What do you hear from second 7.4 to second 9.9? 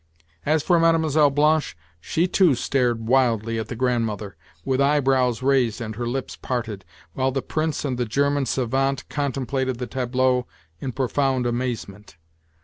Prince and the German savant contemplated the